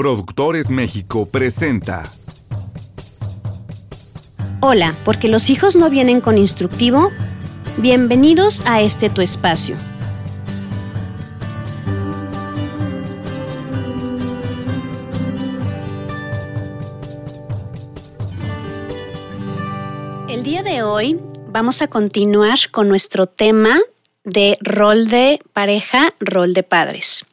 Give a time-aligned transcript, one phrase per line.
[0.00, 2.02] Productores México presenta.
[4.62, 7.10] Hola, porque los hijos no vienen con instructivo.
[7.82, 9.76] Bienvenidos a este tu espacio.
[20.30, 21.20] El día de hoy
[21.50, 23.78] vamos a continuar con nuestro tema
[24.24, 27.26] de rol de pareja, rol de padres.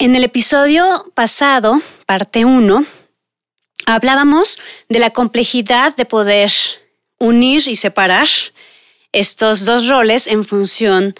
[0.00, 2.86] En el episodio pasado, parte 1,
[3.84, 6.50] hablábamos de la complejidad de poder
[7.18, 8.26] unir y separar
[9.12, 11.14] estos dos roles en función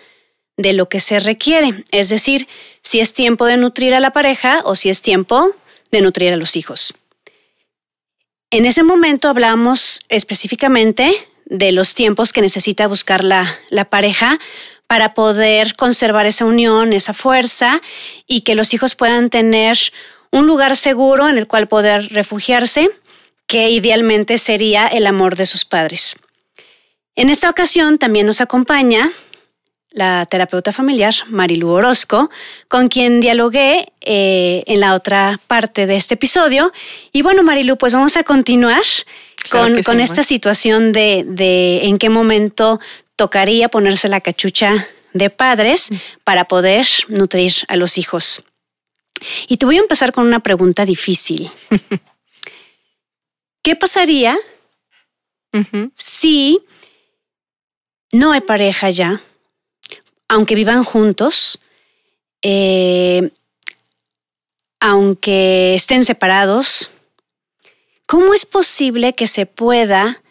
[0.56, 2.48] de lo que se requiere, es decir,
[2.80, 5.54] si es tiempo de nutrir a la pareja o si es tiempo
[5.90, 6.94] de nutrir a los hijos.
[8.50, 11.12] En ese momento hablamos específicamente
[11.44, 14.38] de los tiempos que necesita buscar la, la pareja
[14.90, 17.80] para poder conservar esa unión, esa fuerza
[18.26, 19.78] y que los hijos puedan tener
[20.32, 22.90] un lugar seguro en el cual poder refugiarse,
[23.46, 26.16] que idealmente sería el amor de sus padres.
[27.14, 29.12] En esta ocasión también nos acompaña
[29.92, 32.28] la terapeuta familiar Marilu Orozco,
[32.66, 36.72] con quien dialogué eh, en la otra parte de este episodio.
[37.12, 38.82] Y bueno, Marilu, pues vamos a continuar
[39.52, 42.80] con, esta situación de, de en qué momento
[43.20, 45.90] tocaría ponerse la cachucha de padres
[46.24, 48.42] para poder nutrir a los hijos.
[49.46, 51.50] Y te voy a empezar con una pregunta difícil.
[53.62, 54.38] ¿Qué pasaría
[55.94, 56.60] si
[58.10, 59.20] no hay pareja ya,
[60.26, 61.58] aunque vivan juntos,
[62.40, 63.32] eh,
[64.80, 66.90] aunque estén separados?
[68.06, 70.22] ¿Cómo es posible que se pueda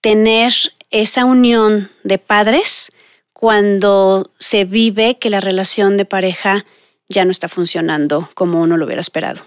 [0.00, 0.52] tener
[0.90, 2.92] esa unión de padres
[3.32, 6.66] cuando se vive que la relación de pareja
[7.08, 9.44] ya no está funcionando como uno lo hubiera esperado.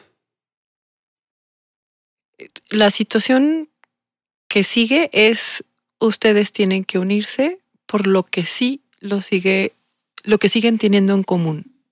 [2.70, 3.70] La situación
[4.48, 5.64] que sigue es
[6.00, 9.74] ustedes tienen que unirse por lo que sí lo sigue
[10.24, 11.84] lo que siguen teniendo en común.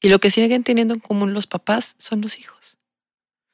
[0.00, 2.78] Y lo que siguen teniendo en común los papás son los hijos.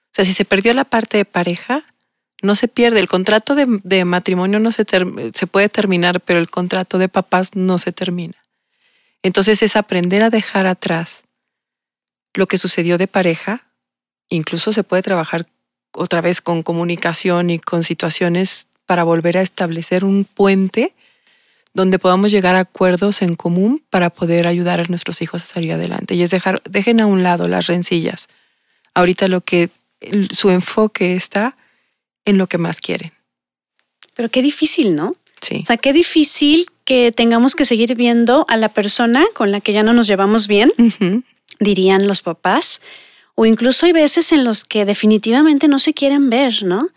[0.06, 1.94] O sea, si se perdió la parte de pareja,
[2.42, 3.00] no se pierde.
[3.00, 7.78] El contrato de, matrimonio no se, se puede terminar, pero el contrato de papás no
[7.78, 8.36] se termina.
[9.22, 11.24] Entonces es aprender a dejar atrás
[12.34, 13.66] lo que sucedió de pareja.
[14.28, 15.46] Incluso se puede trabajar
[15.92, 20.94] otra vez con comunicación y con situaciones para volver a establecer un puente
[21.74, 25.72] donde podamos llegar a acuerdos en común para poder ayudar a nuestros hijos a salir
[25.72, 26.14] adelante.
[26.14, 28.28] Y es dejar, dejen a un lado las rencillas.
[28.94, 29.70] Ahorita lo que
[30.30, 31.57] su enfoque está
[32.28, 33.12] en lo que más quieren.
[34.14, 35.14] Pero qué difícil, ¿no?
[35.40, 35.60] Sí.
[35.62, 39.72] O sea, qué difícil que tengamos que seguir viendo a la persona con la que
[39.72, 40.72] ya no nos llevamos bien,
[41.60, 42.82] dirían los papás,
[43.34, 46.88] o incluso hay veces en los que definitivamente no se quieren ver, ¿no?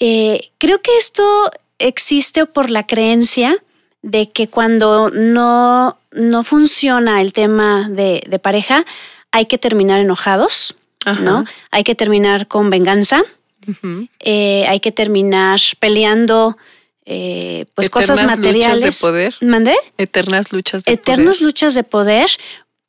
[0.00, 3.56] Eh, creo que esto existe por la creencia
[4.02, 8.84] de que cuando no, no funciona el tema de, pareja,
[9.30, 10.74] hay que terminar enojados,
[11.20, 11.44] ¿no?
[11.70, 13.22] Hay que terminar con venganza
[14.20, 16.56] eh, hay que terminar peleando
[17.04, 18.80] eh, pues cosas materiales.
[18.80, 19.34] Luchas de poder.
[19.40, 19.76] ¿Mandé?
[19.96, 22.28] Eternas luchas de Eternas luchas de poder,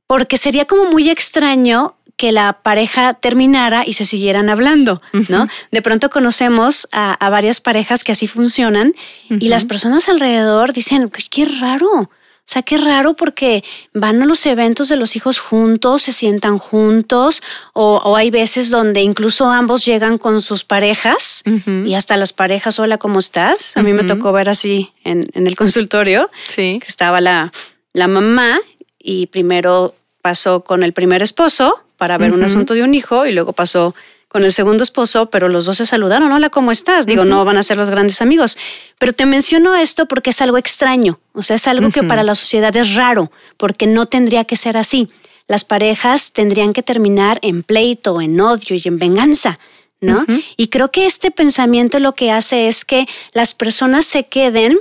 [0.08, 5.48] porque sería como muy extraño que la pareja terminara y se siguieran hablando, ¿no?
[5.72, 8.94] De pronto conocemos a, varias parejas que así funcionan
[9.30, 12.12] y las personas alrededor dicen, qué raro,
[12.50, 16.58] o sea, qué raro porque van a los eventos de los hijos juntos, se sientan
[16.58, 17.44] juntos,
[17.74, 21.44] o, hay veces donde incluso ambos llegan con sus parejas
[21.86, 23.78] y hasta las parejas, hola, ¿cómo estás?
[23.78, 26.80] A mí me tocó ver así en, el consultorio, sí.
[26.82, 27.52] que estaba la,
[27.94, 28.58] la mamá
[28.98, 29.94] y primero
[30.24, 33.94] pasó con el primer esposo para ver un asunto de un hijo y luego pasó
[34.30, 36.32] con el segundo esposo, pero los dos se saludaron.
[36.32, 37.08] Hola, ¿cómo estás?
[37.08, 38.58] Digo, no van a ser los grandes amigos.
[39.00, 41.20] Pero te menciono esto porque es algo extraño.
[41.34, 44.78] O sea, es algo que para la sociedad es raro, porque no tendría que ser
[44.78, 45.10] así.
[45.48, 49.60] Las parejas tendrían que terminar en pleito, en odio y en venganza.
[50.02, 50.26] ¿No?
[50.56, 54.80] Y creo que este pensamiento lo que hace es que las personas se queden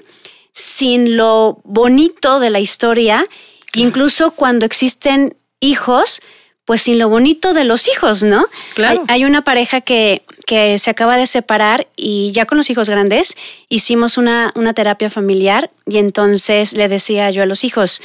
[0.53, 3.27] sin lo bonito de la historia,
[3.75, 6.21] incluso cuando existen hijos,
[6.69, 8.44] pues sin lo bonito de los hijos, ¿no?
[8.75, 9.03] Claro.
[9.09, 13.38] Hay, una pareja que, que, se acaba de separar y ya con los hijos grandes
[13.70, 18.03] hicimos una, una terapia familiar y entonces le decía yo a los hijos,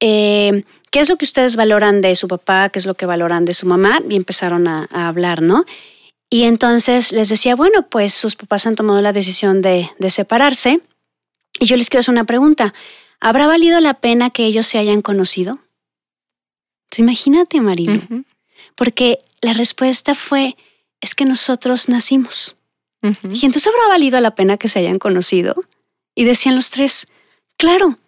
[0.00, 2.70] eh, ¿qué es lo que ustedes valoran de su papá?
[2.70, 4.00] ¿Qué es lo que valoran de su mamá?
[4.08, 5.66] Y empezaron a, hablar, ¿no?
[6.30, 10.80] Y entonces les decía, bueno, pues sus papás han tomado la decisión de, de separarse
[11.58, 12.72] y yo les quiero hacer una pregunta.
[13.20, 15.58] ¿Habrá valido la pena que ellos se hayan conocido?
[16.98, 18.00] Imagínate, Marilo.
[18.74, 20.56] porque la respuesta fue,
[21.00, 22.56] es que nosotros nacimos.
[23.02, 25.54] Y entonces habrá valido la pena que se hayan conocido.
[26.14, 27.08] Y decían los tres,
[27.56, 27.98] claro.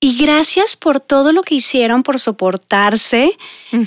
[0.00, 3.38] Y gracias por todo lo que hicieron, por soportarse,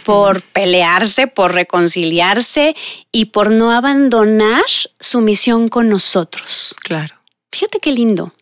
[0.04, 2.76] por pelearse, por reconciliarse
[3.12, 4.64] y por no abandonar
[5.00, 6.76] su misión con nosotros.
[6.82, 7.16] Claro.
[7.52, 8.34] Fíjate qué lindo.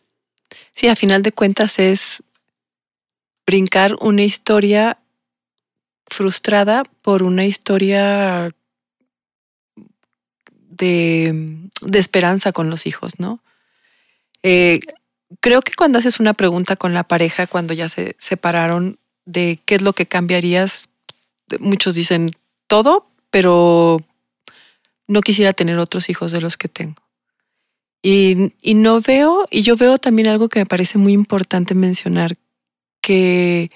[0.73, 2.23] Sí, a final de cuentas es
[3.45, 4.99] brincar una historia
[6.07, 8.49] frustrada por una historia
[10.69, 13.41] de, de esperanza con los hijos, ¿no?
[14.43, 14.79] Eh,
[15.39, 19.75] creo que cuando haces una pregunta con la pareja, cuando ya se separaron, de qué
[19.75, 20.89] es lo que cambiarías,
[21.59, 22.31] muchos dicen
[22.67, 23.99] todo, pero
[25.07, 27.01] no quisiera tener otros hijos de los que tengo.
[28.01, 32.37] Y, y no veo, y yo veo también algo que me parece muy importante mencionar,
[33.01, 33.71] que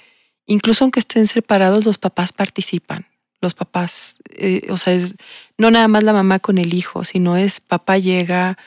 [0.50, 3.08] incluso aunque estén separados, los papás participan.
[3.42, 5.16] Los papás, eh, o sea, es
[5.58, 8.58] no nada más la mamá con el hijo, sino es papá llega,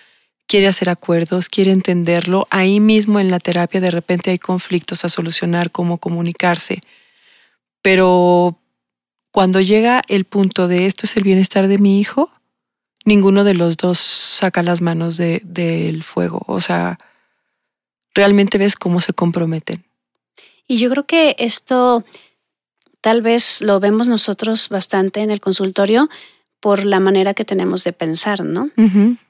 [0.47, 2.47] quiere hacer acuerdos, quiere entenderlo.
[2.51, 6.81] Ahí mismo en la terapia de repente hay conflictos a solucionar, cómo comunicarse.
[7.83, 8.59] Pero
[9.31, 12.31] cuando llega el punto de esto es el bienestar de mi hijo,
[13.05, 16.43] ninguno de los dos saca las manos de- del fuego.
[16.47, 16.99] O sea,
[18.15, 19.85] realmente ves cómo se comprometen.
[20.73, 22.03] Y yo creo que esto
[23.03, 26.09] tal vez lo vemos nosotros bastante en el consultorio
[26.61, 28.71] por la manera que tenemos de pensar, ¿no?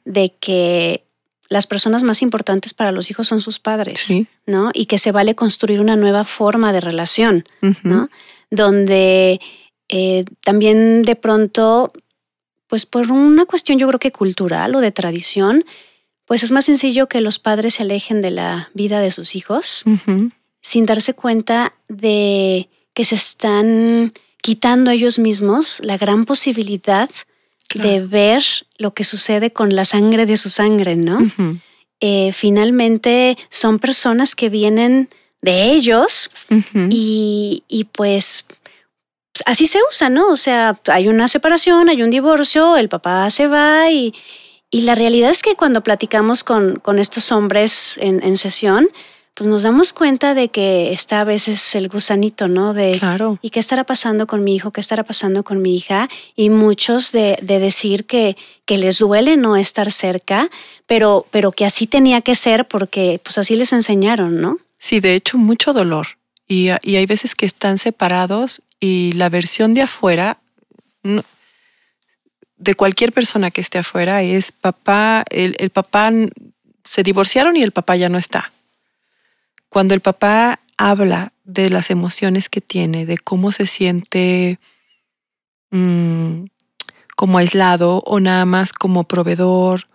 [0.04, 1.02] De que
[1.48, 4.28] las personas más importantes para los hijos son sus padres, Sí.
[4.46, 4.70] ¿no?
[4.72, 7.44] Y que se vale construir una nueva forma de relación.
[7.82, 8.08] ¿no?
[8.52, 9.40] Donde
[9.88, 11.92] eh, también de pronto,
[12.68, 15.64] pues por una cuestión yo creo que cultural o de tradición,
[16.24, 19.82] pues es más sencillo que los padres se alejen de la vida de sus hijos.
[20.62, 27.10] Sin darse cuenta de que se están quitando a ellos mismos la gran posibilidad
[27.74, 28.42] de ver
[28.76, 31.18] lo que sucede con la sangre de su sangre, ¿no?
[32.00, 35.08] Eh, finalmente son personas que vienen
[35.40, 36.30] de ellos
[36.90, 38.44] y, y pues
[39.46, 40.28] así se usa, ¿no?
[40.28, 44.14] O sea, hay una separación, hay un divorcio, el papá se va y,
[44.70, 48.88] y la realidad es que cuando platicamos con, con estos hombres en, en sesión,
[49.34, 52.74] pues nos damos cuenta de que está a veces el gusanito, ¿no?
[52.74, 53.38] De, Claro.
[53.40, 54.72] ¿y qué estará pasando con mi hijo?
[54.72, 56.08] ¿Qué estará pasando con mi hija?
[56.36, 58.36] Y muchos de, de decir que,
[58.66, 60.50] que les duele no estar cerca,
[60.86, 64.58] pero, pero que así tenía que ser porque pues así les enseñaron, ¿no?
[64.78, 66.08] Sí, de hecho, mucho dolor.
[66.46, 70.38] Y, y hay veces que están separados y la versión de afuera,
[71.02, 71.24] no-
[72.58, 76.10] de cualquier persona que esté afuera, es papá, el, el papá
[76.84, 78.52] se divorciaron y el papá ya no está.
[79.72, 84.58] Cuando el papá habla de las emociones que tiene, de cómo se siente
[85.70, 86.44] mm,
[87.16, 89.86] como aislado o nada más como proveedor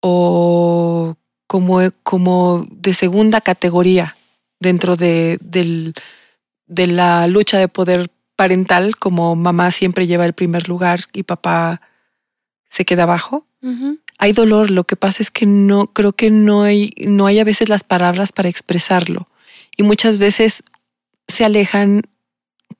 [0.00, 1.14] o
[1.46, 4.16] como, como de segunda categoría
[4.60, 5.92] dentro de, del-
[6.66, 11.82] de la lucha de poder parental, como mamá siempre lleva el primer lugar y papá
[12.70, 13.46] se queda abajo.
[14.22, 17.44] Hay dolor, lo que pasa es que no, creo que no hay, no hay a
[17.44, 19.26] veces las palabras para expresarlo.
[19.76, 20.62] Y muchas veces
[21.26, 22.02] se alejan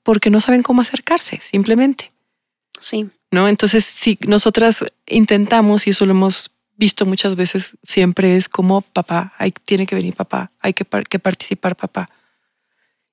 [0.03, 2.13] porque no saben cómo acercarse, simplemente.
[2.79, 3.09] Sí.
[3.29, 3.49] ¿no?
[3.49, 9.33] Entonces, si nosotras intentamos, y eso lo hemos visto muchas veces, siempre es como papá,
[9.37, 12.09] hay, tiene que venir papá, hay que, que participar papá.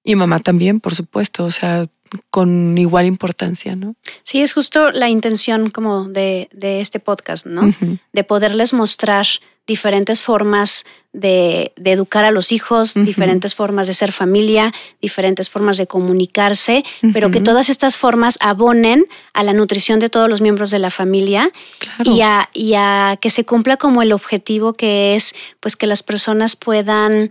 [0.05, 1.87] Y mamá también, por supuesto, o sea,
[2.31, 3.95] con igual importancia, ¿no?
[4.25, 7.73] Sí, es justo la intención como de, de este podcast, ¿no?
[8.13, 9.27] De poderles mostrar
[9.67, 15.77] diferentes formas de, de educar a los hijos, diferentes formas de ser familia, diferentes formas
[15.77, 20.71] de comunicarse, pero que todas estas formas abonen a la nutrición de todos los miembros
[20.71, 22.11] de la familia Claro.
[22.11, 26.03] y, a, y a que se cumpla como el objetivo que es pues que las
[26.03, 27.31] personas puedan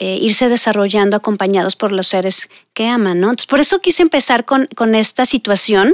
[0.00, 3.30] eh, irse desarrollando acompañados por los seres que aman, ¿no?
[3.30, 5.92] Entonces, por eso quise empezar con, con esta situación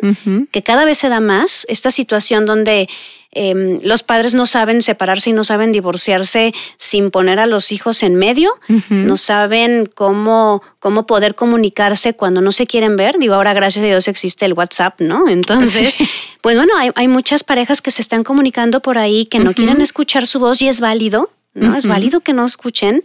[0.52, 2.86] que cada vez se da más, esta situación donde
[3.32, 8.02] eh, los padres no saben separarse y no saben divorciarse sin poner a los hijos
[8.02, 8.52] en medio,
[8.90, 13.18] no saben cómo, cómo poder comunicarse cuando no se quieren ver.
[13.18, 15.28] Digo, ahora gracias a Dios existe el WhatsApp, ¿no?
[15.28, 16.08] Entonces, Sí.
[16.42, 19.80] pues bueno, hay, hay muchas parejas que se están comunicando por ahí que no quieren
[19.80, 21.74] escuchar su voz y es válido, ¿no?
[21.74, 23.02] Es válido que no escuchen.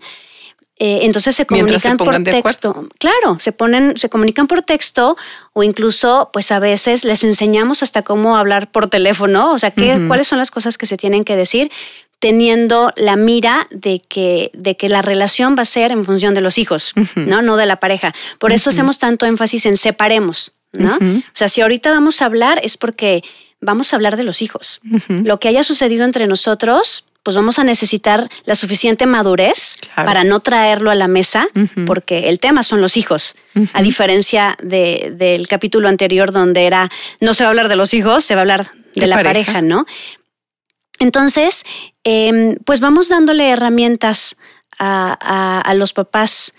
[0.81, 2.87] Eh, entonces se comunican por texto.
[2.99, 5.17] Claro, se ponen, se comunican por texto
[5.51, 10.05] o incluso, pues a veces les enseñamos hasta cómo hablar por teléfono, o sea, qué,
[10.07, 11.69] cuáles son las cosas que se tienen que decir,
[12.19, 16.41] teniendo la mira de que, de que la relación va a ser en función de
[16.41, 16.93] los hijos.
[17.15, 17.41] ¿no?
[17.41, 18.13] No de la pareja.
[18.37, 20.95] Por eso hacemos tanto énfasis en separemos, ¿no?
[20.95, 23.23] O sea, si ahorita vamos a hablar es porque
[23.61, 24.79] vamos a hablar de los hijos.
[25.07, 30.07] Lo que haya sucedido entre nosotros, pues vamos a necesitar la suficiente madurez Claro.
[30.07, 31.47] para no traerlo a la mesa,
[31.85, 33.35] porque el tema son los hijos,
[33.73, 36.89] a diferencia de- del capítulo anterior donde era,
[37.21, 39.15] no se va a hablar de los hijos, se va a hablar de, De la
[39.17, 39.45] pareja.
[39.53, 39.85] pareja, ¿no?
[40.99, 41.65] Entonces,
[42.03, 44.35] em, pues vamos dándole herramientas
[44.79, 46.53] a, a- a los papás.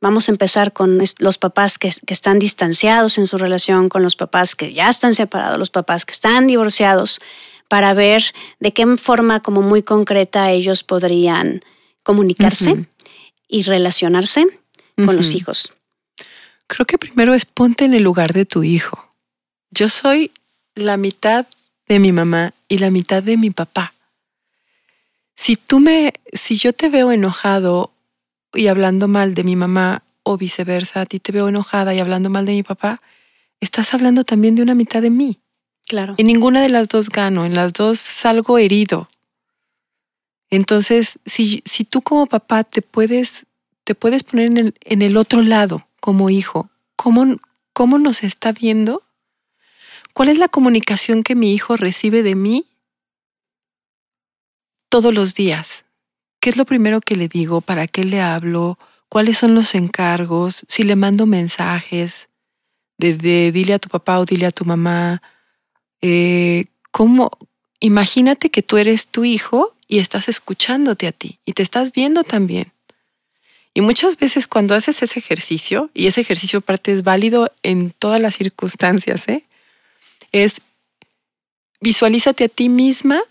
[0.00, 4.16] Vamos a empezar con los papás que, que están distanciados en su relación, con los
[4.16, 7.20] papás que ya están separados, los papás que están divorciados,
[7.68, 8.22] para ver
[8.60, 11.62] de qué forma como muy concreta ellos podrían
[12.02, 12.86] comunicarse
[13.48, 14.46] y relacionarse
[14.96, 15.72] con los hijos.
[16.66, 19.12] Creo que primero es ponte en el lugar de tu hijo.
[19.70, 20.30] Yo soy
[20.74, 21.46] la mitad
[21.88, 23.94] de mi mamá y la mitad de mi papá.
[25.36, 27.92] Si tú me, si yo te veo enojado
[28.52, 32.30] y hablando mal de mi mamá o viceversa, a ti te veo enojada y hablando
[32.30, 33.02] mal de mi papá,
[33.60, 35.40] estás hablando también de una mitad de mí.
[36.18, 39.08] En ninguna de las dos gano, en las dos salgo herido.
[40.50, 43.46] Entonces, si, si tú como papá te puedes,
[43.84, 47.36] te puedes poner en el, en el otro lado como hijo, ¿cómo,
[47.72, 49.02] ¿cómo nos está viendo?
[50.12, 52.66] ¿Cuál es la comunicación que mi hijo recibe de mí
[54.88, 55.84] todos los días?
[56.40, 57.60] ¿Qué es lo primero que le digo?
[57.60, 58.78] ¿Para qué le hablo?
[59.08, 60.64] ¿Cuáles son los encargos?
[60.68, 62.28] Si le mando mensajes,
[62.98, 65.22] desde dile a tu papá o dile a tu mamá,
[66.06, 67.30] eh, ¿cómo?
[67.80, 72.24] Imagínate que tú eres tu hijo y estás escuchándote a ti y te estás viendo
[72.24, 72.72] también.
[73.72, 78.20] Y muchas veces cuando haces ese ejercicio, y ese ejercicio aparte es válido en todas
[78.20, 79.44] las circunstancias, ¿eh?
[80.30, 80.60] es
[81.80, 83.22] visualízate a ti misma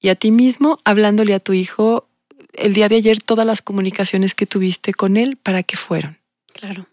[0.00, 2.06] y a ti mismo hablándole a tu hijo
[2.52, 6.18] el día de ayer todas las comunicaciones que tuviste con él, ¿para qué fueron?
[6.52, 6.86] Claro.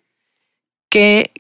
[0.90, 1.32] ¿Qué,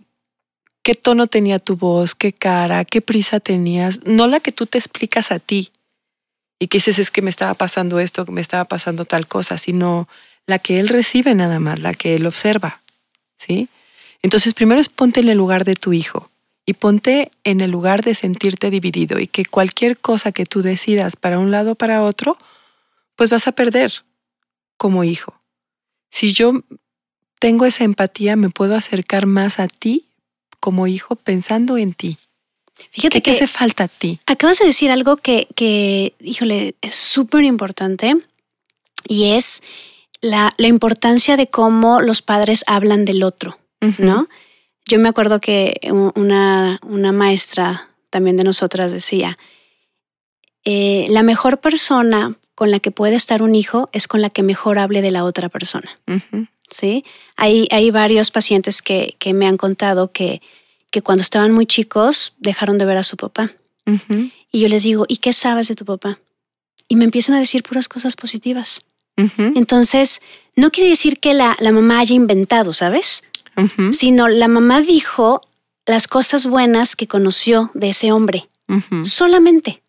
[0.84, 4.78] qué tono tenía tu voz, qué cara, qué prisa tenías, no la que tú te
[4.78, 5.72] explicas a ti
[6.60, 9.58] y que dices es que me estaba pasando esto, que me estaba pasando tal cosa,
[9.58, 10.08] sino
[10.46, 12.82] la que él recibe nada más, la que él observa,
[13.38, 13.70] ¿sí?
[14.22, 16.30] Entonces primero es ponte en el lugar de tu hijo
[16.66, 21.16] y ponte en el lugar de sentirte dividido y que cualquier cosa que tú decidas
[21.16, 22.38] para un lado o para otro,
[23.16, 24.04] pues vas a perder
[24.78, 25.42] como hijo.
[26.12, 26.64] Si yo
[27.40, 30.09] tengo esa empatía, me puedo acercar más a ti
[30.60, 32.18] como hijo pensando en ti.
[32.92, 34.20] Fíjate ¿Qué te que hace falta a ti?
[34.26, 38.16] acabas de decir algo que, que híjole, es súper importante
[39.06, 39.62] y es
[40.22, 43.58] la, la importancia de cómo los padres hablan del otro.
[43.98, 44.28] ¿no?
[44.86, 45.80] Yo me acuerdo que
[46.16, 49.38] una, una maestra también de nosotras decía,
[50.66, 54.44] eh, la mejor persona con la que puede estar un hijo es con la que
[54.44, 55.90] mejor hable de la otra persona,
[56.72, 57.04] ¿sí?
[57.36, 60.42] Hay, hay varios pacientes que, que me han contado que,
[60.92, 63.52] que cuando estaban muy chicos dejaron de ver a su papá.
[64.52, 66.20] Y yo les digo, ¿y qué sabes de tu papá?
[66.88, 68.84] Y me empiezan a decir puras cosas positivas.
[69.38, 70.22] Entonces,
[70.56, 73.24] no quiere decir que la, la mamá haya inventado, ¿sabes?
[73.92, 75.42] sino la mamá dijo
[75.86, 78.48] las cosas buenas que conoció de ese hombre.
[79.04, 79.82] Solamente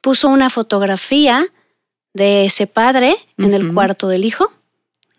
[0.00, 1.46] puso una fotografía
[2.12, 4.52] de ese padre en el cuarto del hijo,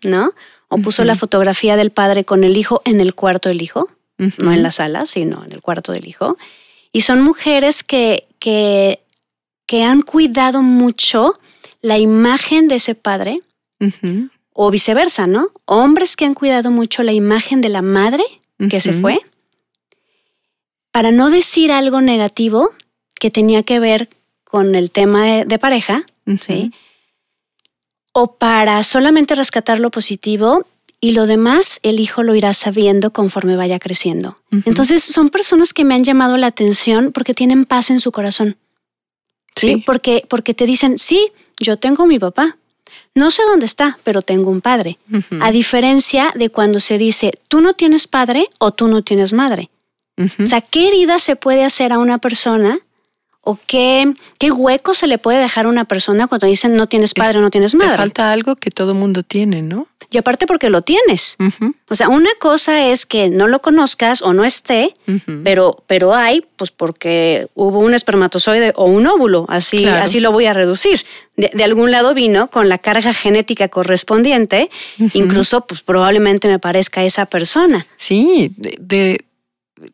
[0.02, 0.34] ¿no?
[0.68, 3.90] O puso la fotografía del padre con el hijo en el cuarto del hijo,
[4.38, 6.36] no en la sala, sino en el cuarto del hijo.
[6.92, 9.00] Y son mujeres que, que,
[9.66, 11.38] que han cuidado mucho
[11.80, 13.42] la imagen de ese padre
[14.52, 15.48] o viceversa, ¿no?
[15.66, 18.22] Hombres que han cuidado mucho la imagen de la madre
[18.70, 19.20] que se fue
[20.90, 22.70] para no decir algo negativo
[23.18, 24.08] que tenía que ver
[24.44, 26.06] con el tema de, de pareja,
[26.40, 26.72] ¿sí?
[28.14, 30.66] O para solamente rescatar lo positivo
[31.04, 34.38] y lo demás el hijo lo irá sabiendo conforme vaya creciendo.
[34.64, 38.56] Entonces son personas que me han llamado la atención porque tienen paz en su corazón.
[39.54, 39.74] ¿sí?
[39.74, 41.30] sí, Porque, porque te dicen, sí,
[41.60, 42.56] yo tengo mi papá.
[43.14, 44.98] No sé dónde está, pero tengo un padre.
[45.40, 49.68] A diferencia de cuando se dice, tú no tienes padre o tú no tienes madre.
[50.16, 52.80] O sea, ¿qué herida se puede hacer a una persona?
[53.44, 57.14] ¿O qué, qué hueco se le puede dejar a una persona cuando dicen no tienes
[57.14, 57.96] padre o no tienes te madre?
[57.98, 59.86] falta algo que todo mundo tiene, ¿no?
[60.10, 61.36] Y aparte porque lo tienes.
[61.90, 64.94] O sea, una cosa es que no lo conozcas o no esté,
[65.42, 70.04] pero, pero hay, pues porque hubo un espermatozoide o un óvulo, así, Claro.
[70.04, 71.04] así lo voy a reducir.
[71.36, 74.70] De, de algún lado vino con la carga genética correspondiente,
[75.14, 77.86] incluso pues probablemente me parezca esa persona.
[77.96, 79.24] Sí, de, de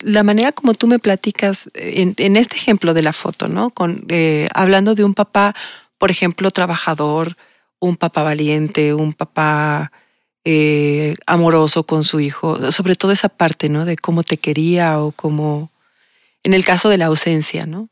[0.00, 3.70] la manera como tú me platicas en, en este ejemplo de la foto, ¿no?
[3.70, 5.54] Con, eh, hablando de un papá,
[5.98, 7.36] por ejemplo, trabajador,
[7.78, 9.92] un papá valiente, un papá
[10.44, 13.84] eh, amoroso con su hijo, sobre todo esa parte, ¿no?
[13.84, 15.70] De cómo te quería o cómo,
[16.42, 17.88] en el caso de la ausencia, ¿no?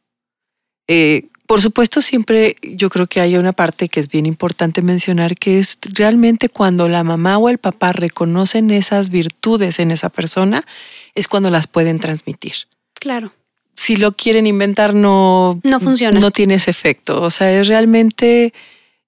[0.89, 5.35] Eh, por supuesto, siempre yo creo que hay una parte que es bien importante mencionar,
[5.35, 10.67] que es realmente cuando la mamá o el papá reconocen esas virtudes en esa persona,
[11.15, 12.53] es cuando las pueden transmitir.
[12.93, 13.33] Claro.
[13.73, 16.21] Si lo quieren inventar, no, No funciona.
[16.21, 17.23] no tiene ese efecto.
[17.23, 18.53] O sea, es realmente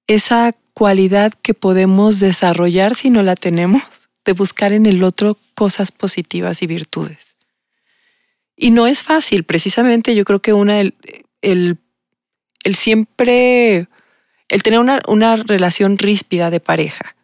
[0.06, 3.82] esa cualidad que podemos desarrollar si no la tenemos,
[4.24, 7.36] de buscar en el otro cosas positivas y virtudes.
[8.56, 10.94] Y no es fácil, precisamente yo creo que una, el,
[11.42, 11.76] el,
[12.64, 13.88] el siempre,
[14.48, 17.16] el tener una, una relación ríspida de pareja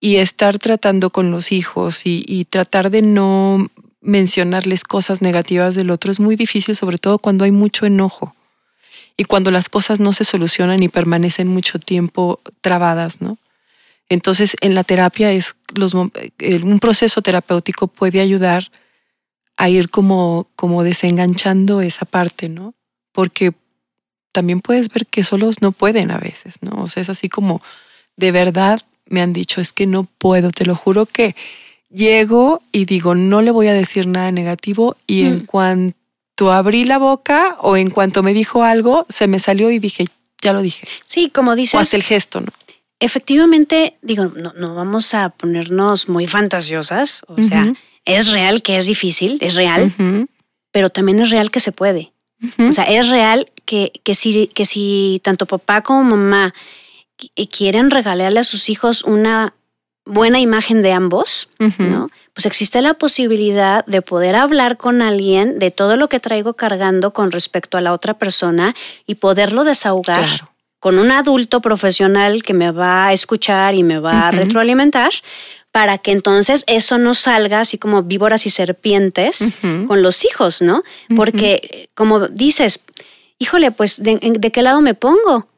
[0.00, 3.66] y estar tratando con los hijos y, tratar de no
[4.00, 8.34] mencionarles cosas negativas del otro es muy difícil, sobre todo cuando hay mucho enojo
[9.18, 13.36] y cuando las cosas no se solucionan y permanecen mucho tiempo trabadas, ¿no?
[14.08, 15.94] Entonces, en la terapia es los,
[16.38, 18.72] eh, un proceso terapéutico puede ayudar
[19.56, 22.74] a ir como, como desenganchando esa parte, ¿no?
[23.12, 23.52] Porque
[24.32, 26.82] también puedes ver que solos no pueden a veces, ¿no?
[26.82, 27.62] O sea, es así como,
[28.16, 31.34] de verdad me han dicho, es que no puedo, te lo juro que
[31.88, 35.46] llego y digo, no le voy a decir nada negativo y en Mm.
[35.46, 40.06] cuanto abrí la boca o en cuanto me dijo algo, se me salió y dije,
[40.40, 40.86] ya lo dije.
[41.06, 42.48] Sí, como O dices, hasta el gesto, ¿no?
[43.00, 47.22] efectivamente, digo, no, no vamos a ponernos muy fantasiosas.
[47.28, 47.72] O sea,
[48.04, 49.92] es real que es difícil, es real,
[50.70, 52.12] pero también es real que se puede.
[52.68, 56.54] O sea, es real que, que, si, que si tanto papá como mamá
[57.18, 59.52] qui- quieren regalarle a sus hijos una
[60.06, 61.50] buena imagen de ambos.
[61.78, 62.08] ¿no?
[62.34, 67.12] Pues existe la posibilidad de poder hablar con alguien de todo lo que traigo cargando
[67.12, 68.74] con respecto a la otra persona
[69.06, 70.50] y poderlo desahogar Claro.
[70.80, 75.10] con un adulto profesional que me va a escuchar y me va a retroalimentar
[75.72, 79.52] para que entonces eso no salga así como víboras y serpientes
[79.86, 80.82] con los hijos, ¿no?
[81.14, 82.80] Porque como dices,
[83.38, 85.48] híjole, pues ¿de, de qué lado me pongo?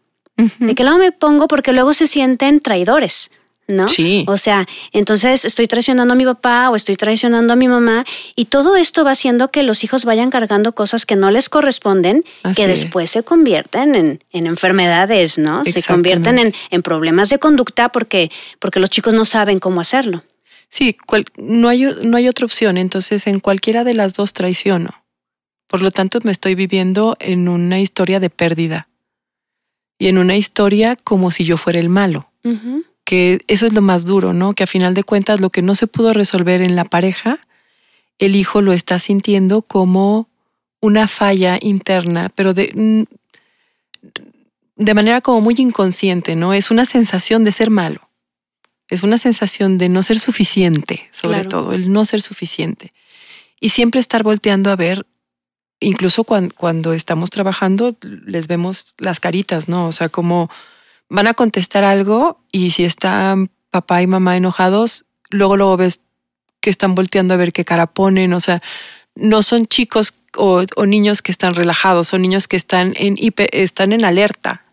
[0.59, 1.47] ¿De qué lado me pongo?
[1.49, 3.31] Porque luego se sienten traidores,
[3.69, 3.87] ¿no?
[3.89, 4.25] Sí.
[4.27, 8.05] O sea, entonces estoy traicionando a mi papá o estoy traicionando a mi mamá
[8.37, 12.25] y todo esto va haciendo que los hijos vayan cargando cosas que no les corresponden,
[12.43, 12.81] Así que es.
[12.81, 15.65] después se convierten en, en enfermedades, ¿no?
[15.65, 20.25] Se convierten en, en problemas de conducta porque, porque los chicos no saben cómo hacerlo.
[20.69, 22.79] Sí, cual- no, hay, no hay otra opción.
[22.79, 25.05] Entonces, en cualquiera de las dos traiciono.
[25.67, 28.89] Por lo tanto, me estoy viviendo en una historia de pérdida.
[29.99, 32.31] Y en una historia como si yo fuera el malo.
[33.13, 34.55] Que eso es lo más duro, ¿no?
[34.55, 37.41] Que a final de cuentas, lo que no se pudo resolver en la pareja,
[38.19, 40.31] el hijo lo está sintiendo como
[40.81, 43.03] una falla interna, pero de, mm,
[44.77, 46.55] de manera como muy inconsciente, ¿no?
[46.55, 48.09] Es una sensación de ser malo.
[48.89, 51.49] Es una sensación de no ser suficiente, sobre Claro.
[51.51, 52.95] todo, el no ser suficiente.
[53.61, 55.05] Y siempre estar volteando a ver,
[55.81, 59.87] incluso cuan- cuando, estamos trabajando, les vemos las caritas, ¿no?
[59.87, 60.49] O sea, como
[61.13, 66.01] van a contestar algo y si están papá y mamá enojados, luego luego ves
[66.61, 68.63] que están volteando a ver qué cara ponen, o sea,
[69.15, 73.51] no son chicos o, o niños que están relajados, son niños que están en, hiper-
[73.53, 74.65] están en alerta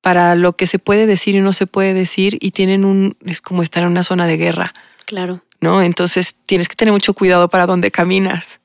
[0.00, 3.40] para lo que se puede decir y no se puede decir y tienen un, es
[3.40, 4.72] como estar en una zona de guerra,
[5.06, 5.42] Claro.
[5.60, 5.82] ¿no?
[5.82, 8.60] Entonces tienes que tener mucho cuidado para dónde caminas.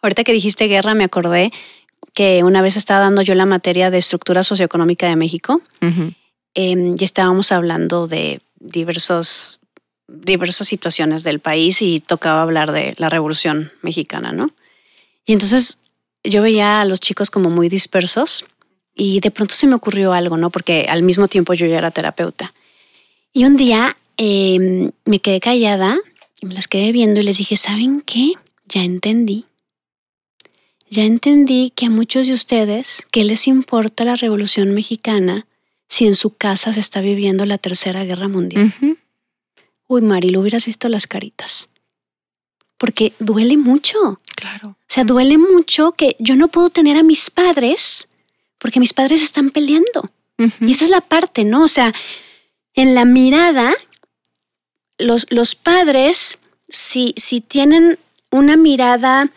[0.00, 1.50] Ahorita que dijiste guerra, me acordé
[2.14, 5.60] que una vez estaba dando yo la materia de estructura socioeconómica de México
[6.60, 9.60] em, y estábamos hablando de diversos,
[10.08, 14.50] diversas situaciones del país y tocaba hablar de la revolución mexicana, ¿no?
[15.24, 15.78] Y entonces
[16.24, 18.44] yo veía a los chicos como muy dispersos
[18.92, 20.50] y de pronto se me ocurrió algo, ¿no?
[20.50, 22.52] Porque al mismo tiempo yo ya era terapeuta.
[23.32, 25.96] Y un día em, me quedé callada
[26.40, 28.32] y me las quedé viendo y les dije, ¿saben qué?
[28.66, 29.44] Ya entendí.
[30.90, 35.46] Ya entendí que a muchos de ustedes, ¿qué les importa la revolución mexicana
[35.88, 38.74] si en su casa se está viviendo la tercera guerra mundial?
[39.86, 41.68] Uy, Mari, lo hubieras visto las caritas.
[42.76, 44.20] Porque duele mucho.
[44.36, 44.68] Claro.
[44.68, 48.08] O sea, duele mucho que yo no puedo tener a mis padres
[48.58, 50.10] porque mis padres están peleando.
[50.60, 51.64] Y esa es la parte, ¿no?
[51.64, 51.92] O sea,
[52.74, 53.74] en la mirada,
[54.96, 57.98] los, los padres, si, si tienen
[58.30, 59.30] una mirada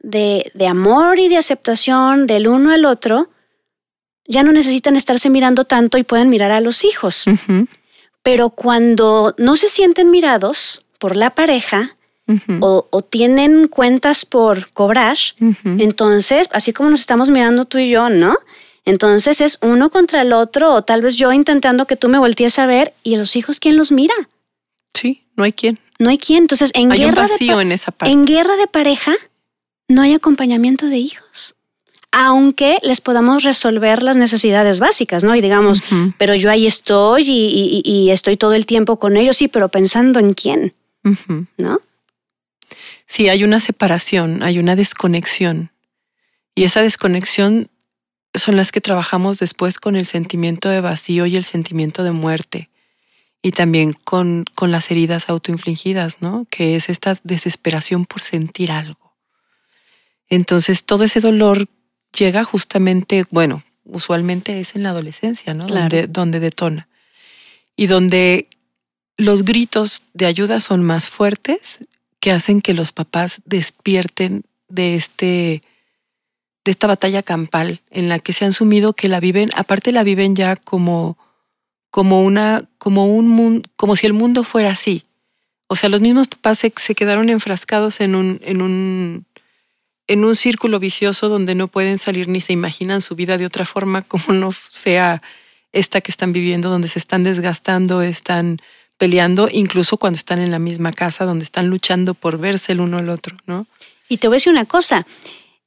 [0.00, 3.30] de, de amor y de aceptación del uno al otro,
[4.28, 7.24] ya no necesitan estarse mirando tanto y pueden mirar a los hijos.
[8.22, 11.96] Pero cuando no se sienten mirados por la pareja
[12.60, 15.16] o, o tienen cuentas por cobrar,
[15.64, 18.36] entonces, así como nos estamos mirando tú y yo, ¿no?
[18.84, 22.58] Entonces es uno contra el otro, o tal vez yo intentando que tú me voltees
[22.58, 24.14] a ver y los hijos, ¿quién los mira?
[24.94, 25.78] Sí, no hay quien.
[25.98, 26.44] No hay quien.
[26.44, 28.12] Entonces, en hay guerra un vacío de en esa parte.
[28.12, 29.12] en guerra de pareja
[29.88, 31.54] no hay acompañamiento de hijos.
[32.10, 35.34] Aunque les podamos resolver las necesidades básicas, ¿no?
[35.36, 35.82] Y digamos,
[36.16, 39.68] pero yo ahí estoy y, y- y estoy todo el tiempo con ellos, sí, pero
[39.68, 40.74] pensando en quién.
[41.58, 41.80] ¿no?
[43.06, 45.70] Sí, hay una separación, hay una desconexión.
[46.54, 47.68] Y esa desconexión
[48.34, 52.68] son las que trabajamos después con el sentimiento de vacío y el sentimiento de muerte.
[53.42, 56.46] Y también con, con las heridas autoinfligidas, ¿no?
[56.50, 59.14] Que es esta desesperación por sentir algo.
[60.28, 61.68] Entonces, todo ese dolor
[62.16, 65.66] llega justamente, bueno, usualmente es en la adolescencia, ¿no?
[65.66, 65.82] Claro.
[65.82, 66.88] Donde, donde detona.
[67.76, 68.48] Y donde
[69.16, 71.84] los gritos de ayuda son más fuertes
[72.20, 75.62] que hacen que los papás despierten de este
[76.64, 80.02] de esta batalla campal en la que se han sumido que la viven, aparte la
[80.02, 81.16] viven ya como
[81.90, 85.04] como una como un mundo, como si el mundo fuera así.
[85.66, 89.24] O sea, los mismos papás se, se quedaron enfrascados en un en un
[90.08, 93.64] en un círculo vicioso donde no pueden salir ni se imaginan su vida de otra
[93.64, 95.22] forma como no sea
[95.72, 98.58] esta que están viviendo, donde se están desgastando, están
[98.96, 102.98] peleando, incluso cuando están en la misma casa, donde están luchando por verse el uno
[102.98, 103.66] al otro, ¿no?
[104.08, 105.06] Y te voy a decir una cosa,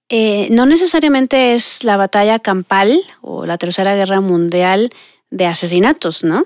[0.09, 4.91] eh, no necesariamente es la batalla campal o la Tercera Guerra Mundial
[5.31, 6.45] de asesinatos, ¿no?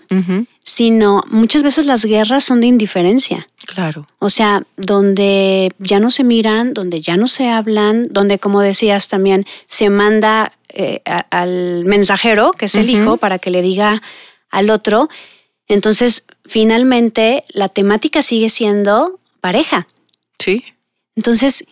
[0.64, 3.48] Sino muchas veces las guerras son de indiferencia.
[3.66, 4.08] Claro.
[4.20, 9.08] O sea, donde ya no se miran, donde ya no se hablan, donde, como decías
[9.08, 14.02] también, se manda eh, a- al mensajero, que es el hijo, para que le diga
[14.52, 15.08] al otro.
[15.68, 19.88] Entonces, finalmente, la temática sigue siendo pareja.
[20.38, 20.64] Sí.
[21.16, 21.66] Entonces,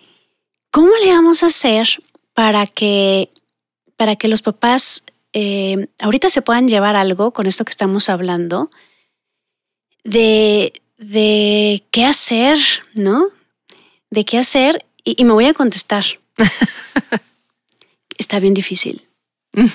[0.71, 1.87] ¿cómo le vamos a hacer
[2.33, 3.29] para que,
[3.97, 8.71] para que los papás eh, ahorita se puedan llevar algo con esto que estamos hablando
[10.03, 12.57] de, de qué hacer,
[12.93, 13.27] ¿no?
[14.09, 16.05] De qué hacer y, y me voy a contestar.
[18.17, 19.07] Está bien difícil.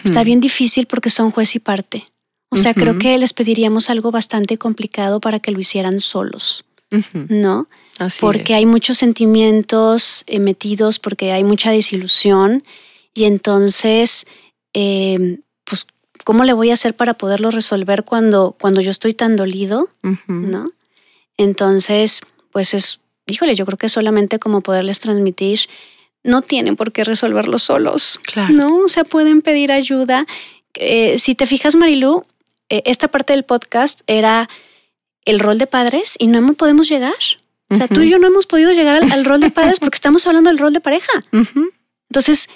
[0.05, 2.05] Está bien difícil porque son juez y parte.
[2.51, 6.65] O sea, creo que les pediríamos algo bastante complicado para que lo hicieran solos,
[7.13, 7.69] ¿no?
[7.99, 8.59] Así porque es.
[8.59, 12.65] hay muchos sentimientos eh, metidos, porque hay mucha desilusión
[13.13, 14.27] y entonces,
[14.73, 15.87] eh, pues,
[16.25, 19.89] ¿cómo le voy a hacer para poderlo resolver cuando, cuando yo estoy tan dolido?
[20.27, 20.73] ¿No?
[21.37, 25.61] Entonces, pues es, híjole, yo creo que solamente como poderles transmitir,
[26.25, 28.21] no tienen por qué resolverlo solos.
[28.25, 28.53] Claro.
[28.55, 30.27] No, o sea, pueden pedir ayuda.
[30.75, 32.25] Eh, si te fijas, Marilu,
[32.69, 34.49] eh, esta parte del podcast era
[35.25, 37.15] el rol de padres y no hemos- podemos llegar.
[37.71, 39.97] O sea, tú y yo no hemos podido llegar al, al rol de padres porque
[39.97, 41.13] estamos hablando del rol de pareja.
[42.11, 42.49] Entonces,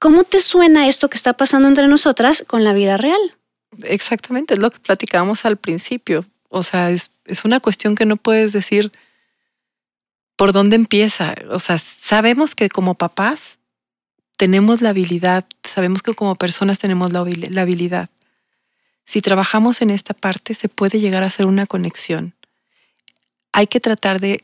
[0.00, 3.36] ¿cómo te suena esto que está pasando entre nosotras con la vida real?
[3.84, 6.24] Exactamente, es lo que platicábamos al principio.
[6.48, 8.90] O sea, es, es una cuestión que no puedes decir
[10.34, 11.34] por dónde empieza.
[11.50, 13.58] O sea, sabemos que como papás
[14.36, 18.10] tenemos la habilidad, sabemos que como personas tenemos la, habil- la habilidad.
[19.04, 22.34] Si trabajamos en esta parte, se puede llegar a hacer una conexión.
[23.52, 24.42] Hay que tratar de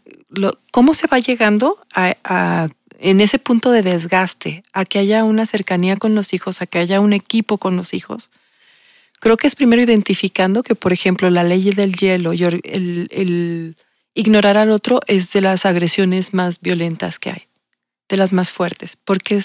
[0.71, 5.97] cómo se va llegando a- en ese punto de desgaste, a que haya una cercanía
[5.97, 8.31] con los hijos, a que haya un equipo con los hijos.
[9.21, 13.77] Creo que es primero identificando que, por ejemplo, la ley del hielo y el,
[14.15, 17.49] ignorar al otro es de las agresiones más violentas que hay,
[18.09, 19.43] de las más fuertes, porque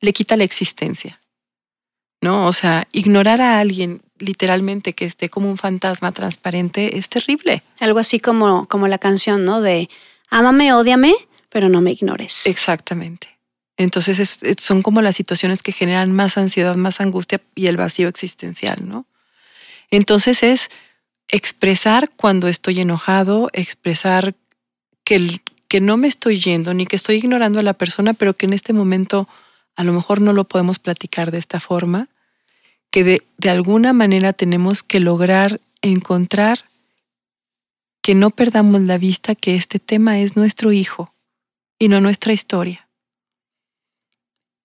[0.00, 1.20] le quita la existencia.
[2.20, 2.46] ¿No?
[2.46, 7.64] O sea, ignorar a alguien literalmente que esté como un fantasma transparente es terrible.
[7.80, 9.60] Algo así como, como la canción, ¿no?
[9.60, 9.90] De
[10.30, 11.14] ámame, ódiame,
[11.52, 12.46] pero no me ignores.
[12.46, 13.28] Exactamente.
[13.76, 17.76] Entonces es- es- son como las situaciones que generan más ansiedad, más angustia y el
[17.76, 19.06] vacío existencial, ¿no?
[19.90, 20.70] Entonces es
[21.28, 24.34] expresar cuando estoy enojado, expresar
[25.04, 28.46] que, que no me estoy yendo ni que estoy ignorando a la persona, pero que
[28.46, 29.28] en este momento
[29.76, 32.08] a lo mejor no lo podemos platicar de esta forma,
[32.90, 36.66] que de, de alguna manera tenemos que lograr encontrar
[38.02, 41.11] que no perdamos la vista que este tema es nuestro hijo
[41.82, 42.86] y no nuestra historia.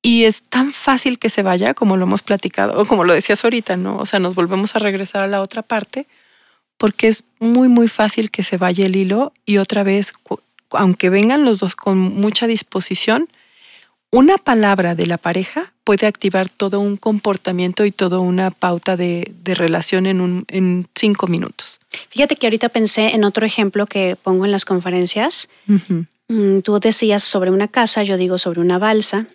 [0.04, 3.44] Y es tan fácil que se vaya como lo hemos platicado, o como lo decías
[3.44, 3.98] ahorita, ¿no?
[3.98, 6.06] O sea, nos volvemos a regresar a la otra parte
[6.78, 10.14] porque es muy, muy fácil que se vaya el hilo y otra vez,
[10.70, 13.30] aunque vengan los dos con mucha disposición,
[14.12, 19.34] una palabra de la pareja puede activar todo un comportamiento y toda una pauta de,
[19.44, 21.80] de relación en, un, en cinco minutos.
[22.10, 25.50] Fíjate que ahorita pensé en otro ejemplo que pongo en las conferencias.
[26.28, 29.28] Tú decías sobre una casa, yo digo sobre una balsa.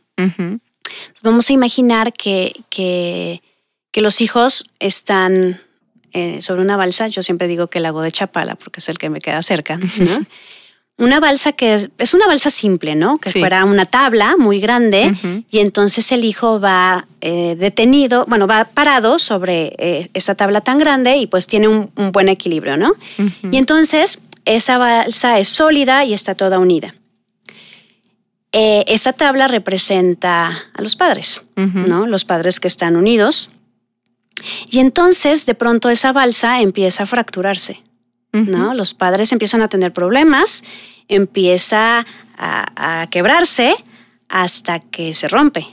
[1.23, 3.43] Vamos a imaginar que, que,
[3.91, 5.61] que los hijos están
[6.13, 8.99] eh, sobre una balsa, yo siempre digo que el lago de Chapala, porque es el
[8.99, 9.87] que me queda cerca, ¿no?
[10.99, 13.17] Una balsa que es, es, una balsa simple, ¿no?
[13.17, 13.41] Que Sí.
[13.41, 15.15] fuera una tabla muy grande
[15.51, 20.77] y entonces el hijo va eh, detenido, bueno, va parado sobre eh, esa tabla tan
[20.77, 22.93] grande y pues tiene un, un buen equilibrio, ¿no?
[23.51, 26.95] Y entonces esa balsa es sólida y está toda unida.
[28.53, 31.43] Eh, esa tabla representa a los padres.
[31.57, 32.07] ¿no?
[32.07, 33.51] Los padres que están unidos.
[34.71, 37.83] Y entonces de pronto esa balsa empieza a fracturarse.
[38.33, 38.75] ¿no?
[38.75, 40.65] Los padres empiezan a tener problemas,
[41.09, 43.75] empieza a, a quebrarse
[44.29, 45.67] hasta que se rompe.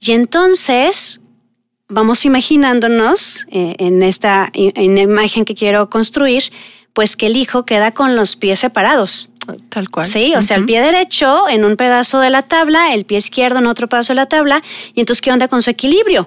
[0.00, 1.20] Y entonces
[1.88, 6.44] vamos imaginándonos eh, en esta en la imagen que quiero construir,
[6.96, 9.28] pues que el hijo queda con los pies separados.
[9.68, 10.06] Tal cual.
[10.06, 13.58] Sí, o sea, el pie derecho en un pedazo de la tabla, el pie izquierdo
[13.58, 14.62] en otro pedazo de la tabla,
[14.94, 16.26] y entonces ¿qué onda con su equilibrio?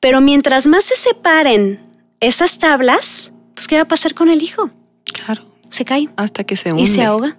[0.00, 1.78] Pero mientras más se separen
[2.18, 4.70] esas tablas, pues ¿qué va a pasar con el hijo?
[5.04, 5.42] Claro.
[5.68, 6.84] Se cae Hasta que se hunde.
[6.84, 7.36] y se ahoga.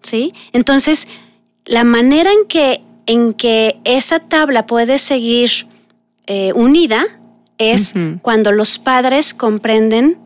[0.00, 0.32] ¿sí?
[0.54, 1.08] Entonces,
[1.66, 5.50] la manera en que, en que esa tabla puede seguir
[6.26, 7.04] eh, unida
[7.58, 10.24] es cuando los padres comprenden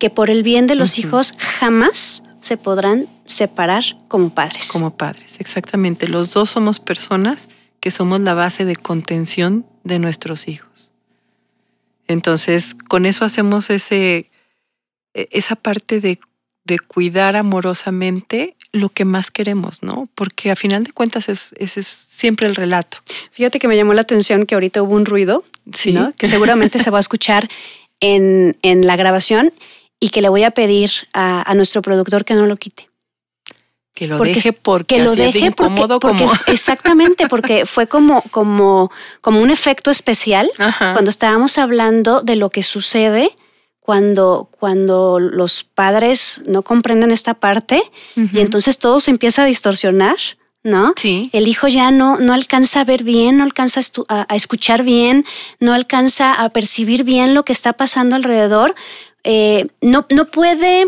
[0.00, 4.70] que por el bien de los hijos jamás se podrán separar como padres.
[4.72, 6.08] Como padres, exactamente.
[6.08, 10.90] Los dos somos personas que somos la base de contención de nuestros hijos.
[12.08, 14.30] Entonces, con eso hacemos ese,
[15.14, 16.18] e- esa parte de,
[16.64, 20.08] de cuidar amorosamente lo que más queremos, ¿no?
[20.14, 22.98] Porque a final de cuentas es, ese es siempre el relato.
[23.32, 25.92] Fíjate que me llamó la atención que ahorita hubo un ruido, Sí.
[25.92, 26.12] ¿no?
[26.16, 27.48] que seguramente se va a escuchar
[28.00, 29.52] en, en la grabación
[30.00, 32.88] y que le voy a pedir a, a nuestro productor que no lo quite.
[33.94, 36.32] Que lo Porque- deje porque que lo es de deje porque- porque, como.
[36.46, 40.92] exactamente porque fue como como como un efecto especial Ajá.
[40.94, 43.36] cuando estábamos hablando de lo que sucede
[43.80, 47.82] cuando cuando los padres no comprenden esta parte
[48.16, 50.16] y entonces todo se empieza a distorsionar
[50.62, 50.92] ¿no?
[50.96, 51.30] Sí.
[51.32, 55.24] El hijo ya no, no alcanza a ver bien, no alcanza a escuchar bien,
[55.58, 58.74] no alcanza a percibir bien lo que está pasando alrededor,
[59.24, 60.86] eh, no, no puede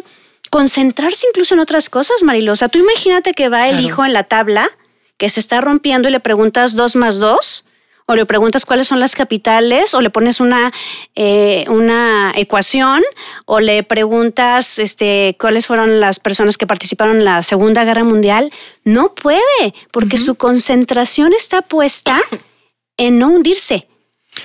[0.51, 2.53] concentrarse incluso en otras cosas, Marilosa.
[2.53, 3.87] O sea, tú imagínate que va el Claro.
[3.87, 4.68] hijo en la tabla,
[5.16, 7.64] que se está rompiendo y le preguntas dos más dos,
[8.07, 10.73] o le preguntas cuáles son las capitales, o le pones una,
[11.14, 13.03] eh, una ecuación,
[13.47, 18.53] o le preguntas este, cuáles fueron las personas que participaron en la Segunda Guerra Mundial.
[18.85, 22.21] No puede, porque su concentración está puesta
[22.97, 23.87] en no hundirse.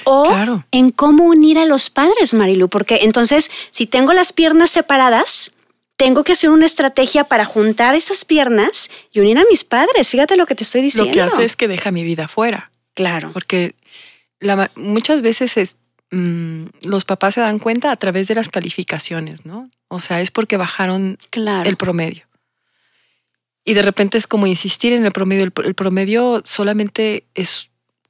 [0.03, 0.65] O Claro.
[0.71, 5.53] en cómo unir a los padres, Marilu, porque entonces si tengo las piernas separadas,
[5.95, 10.09] tengo que hacer una estrategia para juntar esas piernas y unir a mis padres.
[10.11, 11.09] Fíjate lo que te estoy diciendo.
[11.09, 12.71] Lo que hace es que deja mi vida fuera.
[12.93, 13.31] Claro.
[13.33, 13.73] Porque
[14.39, 15.77] la muchas veces es,
[16.11, 19.71] mm, los papás se dan cuenta a través de las calificaciones, ¿no?
[19.87, 21.67] O sea, es porque bajaron Claro.
[21.69, 22.25] el promedio.
[23.65, 25.43] Y de repente es como insistir en el promedio.
[25.43, 27.69] El, pro- el promedio solamente es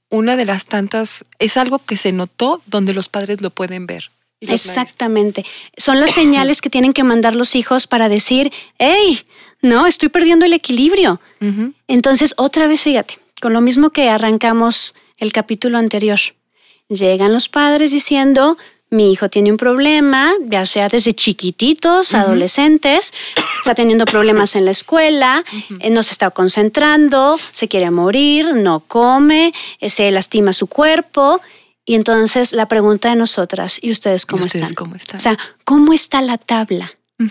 [0.09, 4.11] una de las tantas, es algo que se notó donde los padres lo pueden ver.
[4.39, 5.45] Exactamente.
[5.77, 9.19] Son las señales que tienen que mandar los hijos para decir, hey,
[9.61, 11.19] no, estoy perdiendo el equilibrio.
[11.87, 16.19] Entonces, otra vez, fíjate, con lo mismo que arrancamos el capítulo anterior,
[16.87, 18.57] llegan los padres diciendo,
[18.89, 23.13] mi hijo tiene un problema, ya sea desde chiquititos, adolescentes,
[23.57, 25.43] está teniendo problemas en la escuela,
[25.79, 31.41] eh, no se está concentrando, se quiere morir, no come, eh, se lastima su cuerpo.
[31.85, 34.75] Y entonces la pregunta de nosotras, ¿y ustedes ¿Y cómo ustedes están?
[34.75, 35.17] cómo están?
[35.17, 36.91] O sea, ¿cómo está la tabla?
[37.19, 37.25] O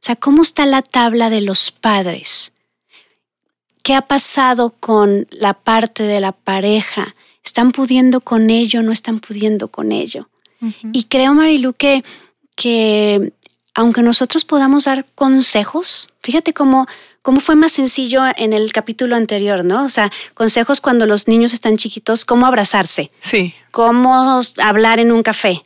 [0.00, 2.52] sea, ¿cómo está la tabla de los padres?
[3.82, 7.14] ¿Qué ha pasado con la parte de la pareja?
[7.44, 8.82] ¿Están pudiendo con ello?
[8.82, 10.28] ¿No están pudiendo con ello?
[10.92, 12.02] Y creo, Marilu, que,
[12.54, 13.32] que
[13.74, 16.86] aunque nosotros podamos dar consejos, fíjate cómo,
[17.22, 19.84] cómo fue más sencillo en el capítulo anterior, ¿no?
[19.84, 23.54] O sea, consejos cuando los niños están chiquitos, cómo abrazarse, Sí.
[23.70, 25.62] cómo hablar en un café.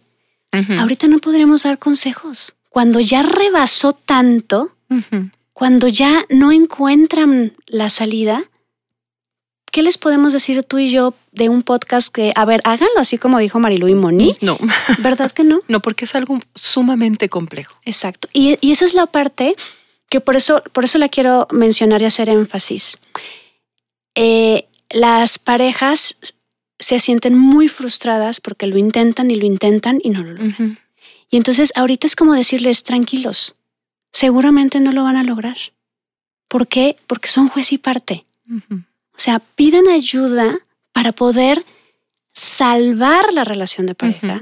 [0.80, 2.54] Ahorita no podremos dar consejos.
[2.70, 4.74] Cuando ya rebasó tanto,
[5.52, 8.49] cuando ya no encuentran la salida,
[9.70, 13.18] ¿qué les podemos decir tú y yo de un podcast que, a ver, háganlo así
[13.18, 14.36] como dijo Marilu y Moni?
[14.40, 14.58] No,
[14.98, 15.60] ¿Verdad que no?
[15.68, 17.80] no, porque es algo sumamente complejo.
[17.84, 18.28] Exacto.
[18.32, 19.54] Y, y esa es la parte
[20.10, 22.98] que por eso, por eso la quiero mencionar y hacer énfasis.
[24.14, 26.16] Eh, las parejas
[26.78, 30.78] se sienten muy frustradas porque lo intentan y lo intentan y no lo logran.
[31.30, 33.54] Y entonces ahorita es como decirles, tranquilos,
[34.12, 35.56] seguramente no lo van a lograr.
[36.48, 36.96] ¿Por qué?
[37.06, 38.26] Porque son juez y parte.
[39.20, 40.60] O sea, pidan ayuda
[40.92, 41.66] para poder
[42.32, 44.40] salvar la relación de pareja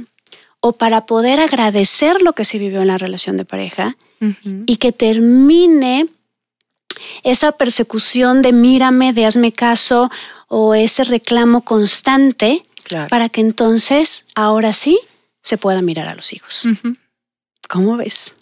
[0.61, 3.97] o para poder agradecer lo que se vivió en la relación de pareja
[4.67, 6.07] y que termine
[7.25, 10.13] esa persecución de mírame, de hazme caso
[10.47, 13.09] o ese reclamo constante Claro.
[13.09, 15.01] para que entonces ahora sí
[15.43, 16.69] se pueda mirar a los hijos.
[17.69, 18.33] ¿Cómo ves?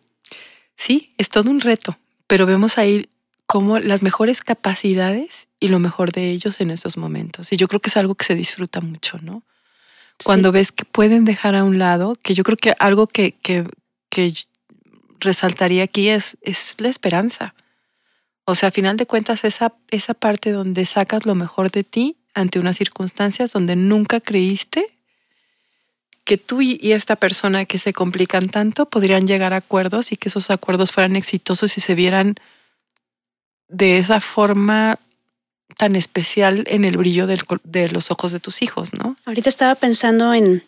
[0.77, 3.09] Sí, es todo un reto, pero vemos ahí
[3.47, 7.53] como las mejores capacidades y lo mejor de ellos en estos momentos.
[7.53, 9.43] Y yo creo que es algo que se disfruta mucho, ¿no?
[10.25, 13.69] Cuando ves que pueden dejar a un lado, que yo creo que algo que, que,
[14.09, 14.35] que
[15.21, 17.55] resaltaría aquí es, es la esperanza.
[18.45, 22.17] O sea, a final de cuentas, esa, esa parte donde sacas lo mejor de ti
[22.35, 24.87] ante unas circunstancias donde nunca creíste
[26.25, 30.29] que tú y esta persona que se complican tanto podrían llegar a acuerdos y que
[30.29, 32.35] esos acuerdos fueran exitosos y se vieran
[33.69, 34.99] de esa forma
[35.77, 39.17] tan especial en el brillo del de los ojos de tus hijos, ¿no?
[39.25, 40.65] Ahorita estaba pensando en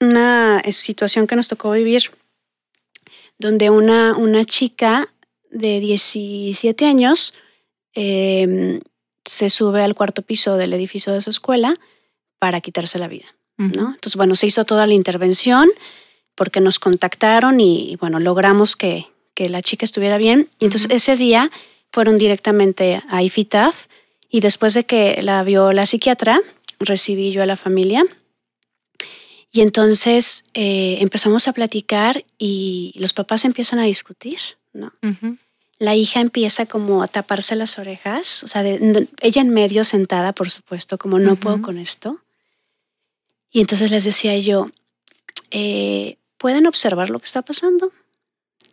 [0.00, 2.10] una situación que nos tocó vivir
[3.38, 5.08] donde una, una chica
[5.50, 7.34] de 17 años
[7.94, 8.80] eh,
[9.24, 11.76] se sube al cuarto piso del edificio de su escuela
[12.38, 13.26] para quitarse la vida.
[13.56, 13.88] ¿no?
[13.94, 15.68] Entonces, bueno, se hizo toda la intervención
[16.36, 20.48] porque nos contactaron y, bueno, logramos que, que la chica estuviera bien.
[20.60, 21.50] Y entonces ese día
[21.98, 23.86] fueron directamente a IFITAF
[24.30, 26.40] y después de que la vio la psiquiatra,
[26.78, 28.04] recibí yo a la familia.
[29.50, 34.38] Y entonces eh, empezamos a platicar y los papás empiezan a discutir,
[34.72, 34.92] ¿no?
[35.02, 35.38] Ujú.
[35.80, 40.32] La hija empieza como a taparse las orejas, o sea, de- ella en medio sentada,
[40.32, 42.20] por supuesto, como no puedo con esto.
[43.50, 44.66] Y entonces les decía yo,
[45.50, 47.90] eh, ¿pueden observar lo que está pasando?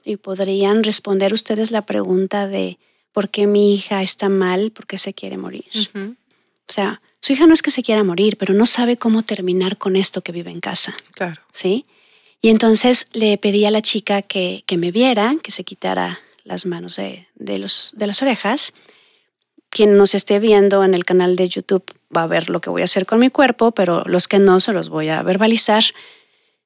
[0.04, 2.78] Y podrían responder ustedes la pregunta de
[3.16, 5.64] por qué mi hija está mal, por qué se quiere morir.
[5.96, 9.78] O sea, su hija no es que se quiera morir, pero no sabe cómo terminar
[9.78, 10.94] con esto que vive en casa.
[11.14, 11.42] Claro.
[11.54, 11.86] ¿sí?
[12.42, 16.66] Y entonces le pedí a la chica que, que me viera, que se quitara las
[16.66, 18.74] manos de, de los, de las orejas.
[19.70, 22.82] Quien nos esté viendo en el canal de YouTube va a ver lo que voy
[22.82, 25.86] a hacer con mi cuerpo, pero los que no se los voy a verbalizar.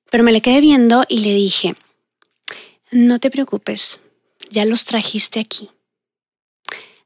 [0.09, 1.75] Pero me le quedé viendo y le dije,
[2.89, 4.01] no te preocupes,
[4.49, 5.69] ya los trajiste aquí.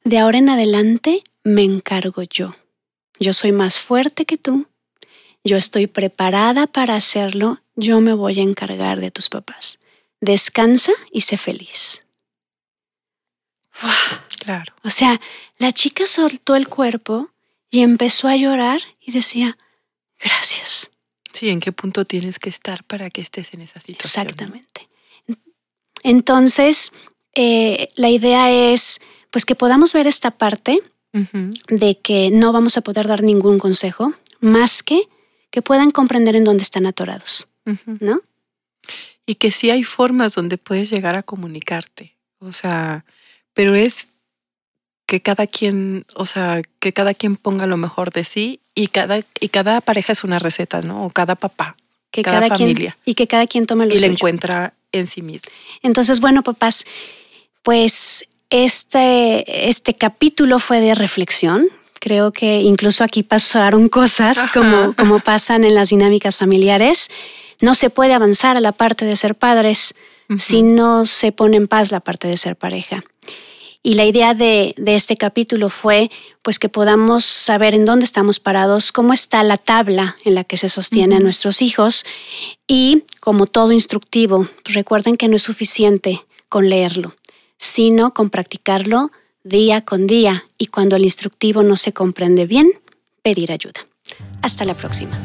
[0.04, 2.56] De ahora en adelante me encargo yo.
[3.20, 4.68] Yo soy más fuerte que tú
[5.44, 9.80] yo estoy preparada para hacerlo, yo me voy a encargar de tus papás.
[10.22, 12.04] Descansa y sé feliz.
[14.40, 14.74] Claro.
[14.84, 15.20] O sea,
[15.58, 17.30] la chica soltó el cuerpo
[17.70, 19.58] y empezó a llorar y decía,
[20.20, 20.92] gracias.
[21.34, 24.26] Sí, ¿en qué punto tienes que estar para que estés en esa situación?
[24.26, 24.30] ¿no?
[24.30, 24.88] Exactamente.
[26.04, 26.92] Entonces,
[27.34, 29.02] eh, la idea es
[29.34, 30.80] pues que podamos ver esta parte
[31.12, 35.08] de que no vamos a poder dar ningún consejo, más que
[35.50, 37.48] que puedan comprender en dónde están atorados.
[38.00, 38.22] ¿no?
[39.26, 42.16] Y que sí hay formas donde puedes llegar a comunicarte.
[42.40, 43.06] O sea,
[43.56, 44.08] pero es
[45.08, 49.20] que cada quien, o sea, que cada quien ponga lo mejor de sí y cada,
[49.40, 51.06] y cada pareja es una receta, ¿no?
[51.06, 51.76] O cada papá.
[52.12, 52.92] Que Cada cada, familia.
[53.04, 54.14] quien y que cada quien tome lo y la suyo.
[54.14, 55.52] encuentra en sí mismo.
[55.82, 56.86] Entonces, bueno, papás,
[57.64, 61.66] pues este, este capítulo fue de reflexión.
[62.00, 64.52] Creo que incluso aquí pasaron cosas Ajá.
[64.54, 67.10] como, como pasan en las dinámicas familiares.
[67.62, 69.96] No se puede avanzar a la parte de ser padres
[70.38, 73.04] si no se pone en paz la parte de ser pareja.
[73.82, 76.12] Y la idea de, de este capítulo fue
[76.44, 80.58] pues que podamos saber en dónde estamos parados, cómo está la tabla en la que
[80.58, 82.06] se sostienen nuestros hijos
[82.68, 87.16] y como todo instructivo, pues recuerden que no es suficiente con leerlo,
[87.64, 89.10] sino con practicarlo
[89.46, 92.70] día con día y cuando el instructivo no se comprende bien,
[93.22, 93.88] pedir ayuda.
[94.42, 95.18] Hasta la próxima.